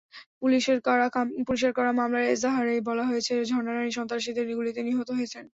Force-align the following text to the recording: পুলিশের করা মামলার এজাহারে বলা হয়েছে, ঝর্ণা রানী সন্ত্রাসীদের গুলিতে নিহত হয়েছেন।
পুলিশের 0.39 0.79
করা 1.77 1.91
মামলার 1.93 2.25
এজাহারে 2.33 2.73
বলা 2.89 3.03
হয়েছে, 3.05 3.33
ঝর্ণা 3.49 3.71
রানী 3.73 3.91
সন্ত্রাসীদের 3.97 4.45
গুলিতে 4.51 4.81
নিহত 4.87 5.09
হয়েছেন। 5.17 5.43